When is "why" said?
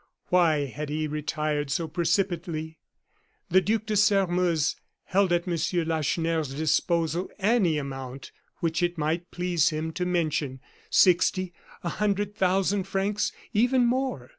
0.29-0.65